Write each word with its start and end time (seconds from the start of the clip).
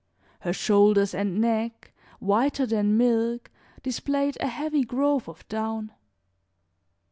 Her 0.39 0.51
shoulders 0.51 1.13
and 1.13 1.39
neck, 1.39 1.91
whiter 2.19 2.65
than 2.65 2.97
milk, 2.97 3.51
displayed 3.83 4.35
a 4.41 4.47
heavy 4.47 4.83
growth 4.83 5.27
of 5.29 5.47
down. 5.47 5.91